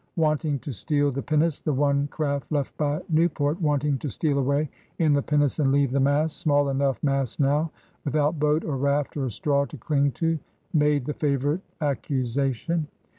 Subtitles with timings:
[0.15, 4.67] Wanting to steal the pinnace, the one craft left by Newport, wanting to steal away
[4.97, 7.69] in the pinnace and leave the mass— small enough mass now!—
[8.05, 10.39] without boat or raft or straw to ding to,
[10.73, 12.87] made the favorite accusation.